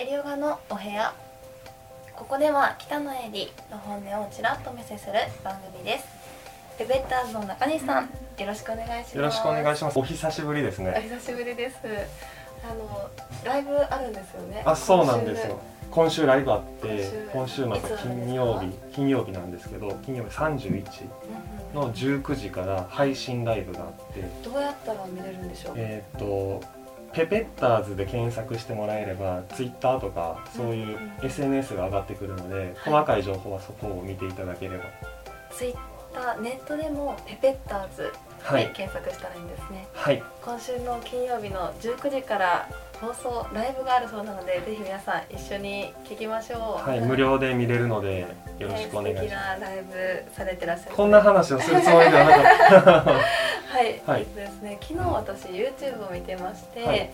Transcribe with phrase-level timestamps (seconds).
[0.00, 1.12] エリオガのお部屋。
[2.16, 5.12] ここでは北野エリの本音をちらっとお見せする
[5.44, 6.06] 番組です。
[6.78, 9.16] ペペッターズの中西さんよろしくお願いします。
[9.18, 9.98] よろしくお願いします。
[9.98, 11.76] お久しぶりですおね久しぶりです。
[12.64, 13.10] あの
[13.44, 14.62] ライブあるんですよね。
[14.64, 15.60] あそうなんですよ。
[15.90, 16.24] 今週。
[16.24, 24.22] ライブあって今今週末金曜日金曜日なんですけど金曜日31うんうんの19時から配信ライブがあって。
[24.42, 26.79] どうやったら見れるんでしょう、えっ、と
[27.12, 30.94] ペペッターズで検索してもらえればツイッターとかそういううん。
[30.94, 34.84] うん SNS が上がってくるので細かい情報はそこを見ていただければ。
[35.50, 35.74] ツイッ
[36.14, 38.10] ターネットでもペペッターズで
[38.42, 38.70] はい。
[38.72, 40.22] 検索したらいいんですね、はい。
[40.42, 42.68] 今週の金曜日の19時から
[43.00, 46.88] 放送ライブがあるそうなのでぜひ皆さん一緒に聞きましょう。
[46.88, 48.26] はい無料で見れるので
[48.58, 49.60] よろしくお願い素敵します。
[49.60, 50.96] なライブされてらっしゃる。
[50.96, 53.12] こんな話をするつもりではなかった
[53.70, 54.22] はい、はい。
[54.22, 54.78] えっとですね。
[54.80, 57.10] 昨日私 YouTube を見てまして、はい。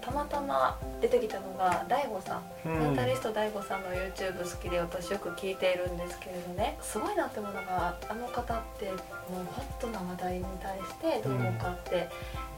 [0.00, 2.68] たまたま出てきたのが DAIGO さん。
[2.68, 2.78] うん。
[2.78, 6.78] メンタリスト DAIGO さんの YouTube 好きで私よく聞いているんですけれどね。
[6.80, 12.08] すごいなってものがあの方ってもうホットな話題に対してどう思うかって、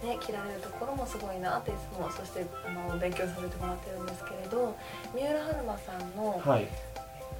[0.04, 4.76] ね、切られるところもすごいなっていつもそしてあの勉強させてもらってるんですけれど
[5.14, 6.68] 三浦春馬さんのはい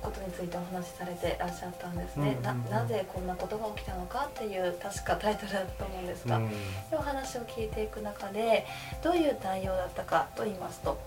[0.07, 2.71] ことについてお話しされてらっしゃったんですね、うんうんうん。
[2.71, 6.49] ななぜこんなことが起きたのかっていう確かタイトルだったと思うんですが、うん。
[6.49, 6.57] で
[6.93, 8.67] お話を聞いていく中で
[9.03, 10.99] どういう内容だったかと言いますと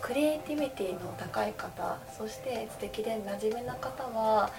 [0.00, 4.50] クリエイティビティの高い方そして素敵で馴染めな方は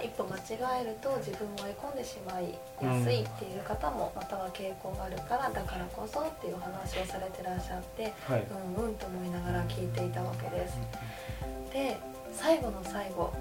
[0.00, 8.46] 一歩間違えると自分を追い込んでしまいやすいっていう方もまたは傾向があるからだからこそっていうお話をされてらっしゃってはい。
[8.76, 10.78] うんうんと思いながら聞いていたわけです。
[11.72, 11.98] で
[12.32, 13.32] 最後の最後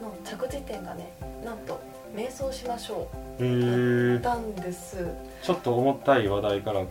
[0.00, 1.12] の着地点がね
[1.44, 1.80] なんと
[2.14, 3.08] 瞑想しましょ
[3.38, 5.06] えうー、だったんです。
[5.42, 6.82] ちょっと重たい話題から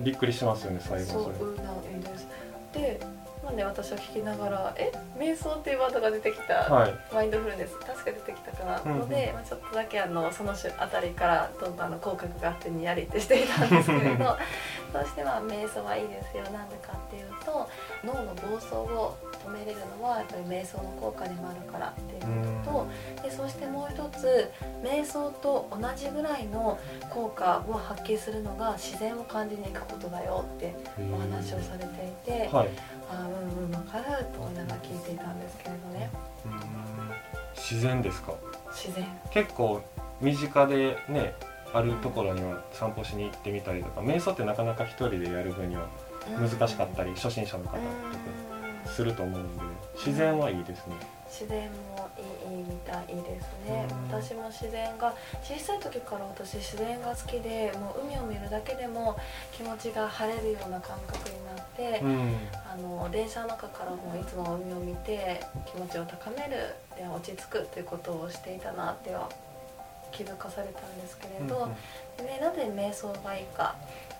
[0.00, 2.26] びっくりしますよね最後そうそれなんです。
[2.72, 3.00] で
[3.56, 6.94] で私は聞きながら「え瞑想っていうワードが出てきた、はい。
[7.12, 8.80] マインドフルネス確か出てきたかな？
[8.84, 8.98] うんうん。
[9.00, 14.36] ので、まあ、ちょっとだけあのその種あたりからどんどんあの口角があってにやりってしていたんですけれど
[14.92, 17.68] そしてまあ瞑想はいいですよなんでかっていうと
[18.04, 22.86] 脳の暴走を止めれるのはやっぱり瞑想の効果でもあるからっていうこと
[23.22, 24.50] とでそしてもう一つ
[24.82, 26.78] 瞑想と同じぐらいの
[27.10, 30.74] 効果を発揮するのが自然を感じに行くことだよって
[31.12, 32.68] お話をされていて、はい
[33.82, 36.10] かると思いながら聞いていたんですけれどね。
[36.46, 36.52] うん。
[37.54, 38.34] 自然ですか？
[38.72, 39.04] 自然。
[39.30, 39.82] 結構
[40.20, 41.34] 身近でね
[41.74, 45.86] あるところには散歩しに行ってみたりとか瞑想ってなかなか一人でやる分には
[46.38, 47.78] 難しかったり初心者の方とか
[48.84, 48.90] うん。
[48.92, 49.62] すると思うんで
[49.96, 50.96] 自然はいいですね。
[51.28, 53.86] 自然もいいみたいですね。
[53.90, 54.20] うん。
[54.20, 59.16] 私も自然が小さい時から私自然が好きでもう海を見るだけでも
[59.52, 62.36] 気持ちが晴れるような感覚になって、うん。
[62.70, 69.28] あの電車の中からもいつも海を見て気持ちを高めるで落ち着くということをしていたなっては
[70.10, 71.68] 気づかされたんですけれど、
[72.18, 73.74] でね、なぜ瞑想がいいか。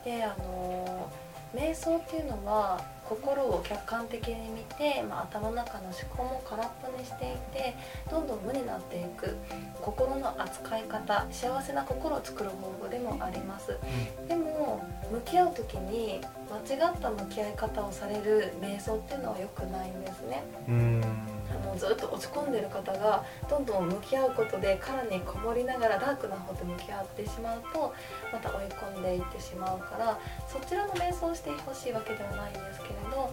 [0.04, 1.10] であの
[1.54, 7.74] 瞑想っていうのは心を客観的に見て、まあ、頭の中の思考も空っぽにしていて
[8.10, 9.36] どんどん無になっていく
[9.80, 13.76] 心の扱い方幸せな心を作る方法でもあります。
[14.28, 16.20] でも向き合う時に
[16.68, 20.42] 間違った向き合い方をされる瞑想っていうのは良くないんですね。
[20.68, 21.02] うん。
[21.52, 27.94] あのずっと落ち込んでる方がどんどん向き合うことで殻にこもりながらダークな方と向き合ってしまうと
[28.32, 33.30] また追い込んでいってしまうからそちらの瞑想をしてほしいわけではないんですけれど思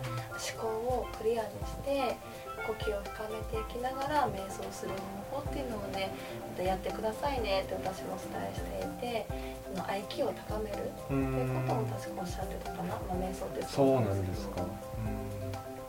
[0.57, 2.17] 考をクリアにして
[2.65, 4.91] 呼吸を深めていきながら瞑想する
[5.31, 6.11] 方法っていうのをね
[6.51, 9.25] またやってくださいねって私もお伝えしていて
[9.73, 14.65] その合気を高めるうっていうことを確かおっしゃってたかな、まあ、瞑想ってそういなんですか。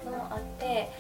[0.05, 0.91] のもあってね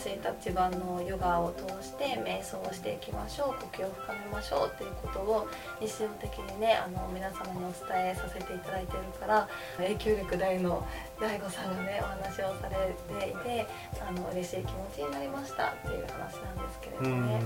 [0.00, 5.46] 私たちはのヨガを通して瞑想をしていきましょう呼吸を深めましょうっていうことを
[5.78, 9.46] 日常的にねあの皆様にお伝えさせていただいてるから
[9.76, 10.86] 影響力大の
[11.20, 13.66] 大悟さんがねお話をされていて
[14.00, 17.26] あの嬉しい気持ちになりましたっていう話なんですけれどうん。
[17.26, 17.40] ね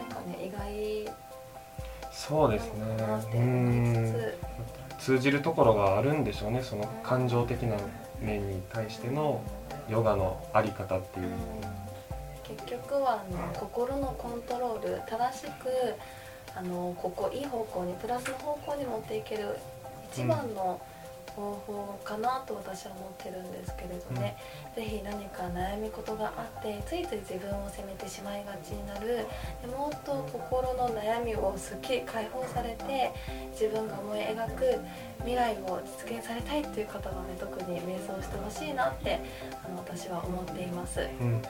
[0.00, 1.14] なんかね意外
[2.10, 4.38] そうですなのかなっつつ。
[4.98, 7.76] 通じるところがあるんでしょうねその感情的な
[8.20, 9.40] 面に対しての
[9.88, 11.28] ヨガのあり方っていう
[12.70, 15.68] 局はあの心のコントロール正しく
[16.54, 19.56] あのここいい方向にプラスの方向に持っていける
[20.12, 20.80] 一番の
[21.40, 24.36] 方法かなと私は思ってるんですけれどね、
[24.76, 29.26] うん、ぜひ何か悩み事があってついつい自分を責めてしまいがちになる。
[29.62, 33.12] でもっと心の悩みをすっきり解放されて
[33.52, 34.80] 自分が思い描く
[35.18, 39.20] 未来を実現されたいっていう方はね特に瞑想してほしいなって
[39.64, 41.00] あの私は思っています。
[41.20, 41.42] うん、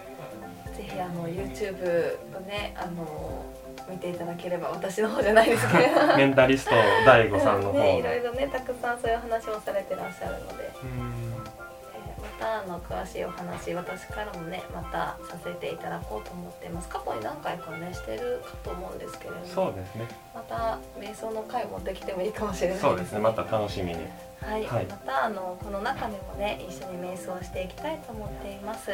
[0.75, 3.45] ぜひあの YouTube をねあの
[3.89, 6.07] 見ていただければ私の方じゃないですけど。
[6.17, 6.71] メンタリスト
[7.07, 10.71] 大悟さんの方ねいろいろねたくさんそういう話もされてらっしゃるので、
[12.41, 16.89] えー、の詳しいお話私からもねまたさせていただこうと思ってます。
[16.89, 19.47] 過去に何回かねしてるかと思うんですけれども。
[19.47, 20.09] そうですね。
[20.35, 22.85] また瞑想の回もできてもいいかもしれないです。
[22.85, 23.99] ねそうですねまた楽しみに。
[24.41, 28.91] はい、はい、またあのこの中でもね一緒に瞑想していきたいと思っています。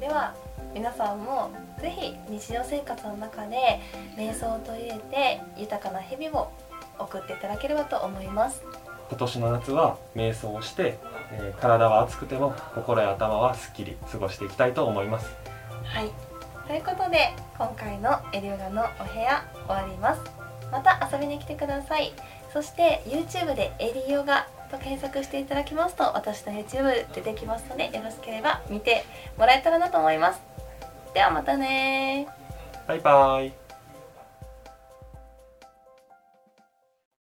[0.00, 0.34] では
[0.72, 1.50] 皆さんも
[1.80, 3.80] 是非日常生活の中で
[4.16, 6.52] 瞑想を取り入れて豊かな日々を
[6.98, 8.62] 送っていただければと思います
[9.10, 10.98] 今年の夏は瞑想をして、
[11.32, 15.34] えー、体は熱くても心や頭はすっきり過ごしていきたいと思います。
[15.84, 16.10] はい。
[16.68, 20.22] ということで今回のエリューガのお部屋終わります。
[20.70, 22.12] また遊びに来てください。
[22.52, 29.04] そして YouTube でエリヨガと検索していただきますと私の YouTube 出てきますのでよろしければ見て
[29.36, 30.40] もらえたらなと思います。
[31.12, 32.28] ではまたね
[32.86, 33.59] バイバイ